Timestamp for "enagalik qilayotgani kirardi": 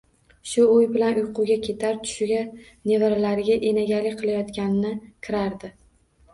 3.71-5.75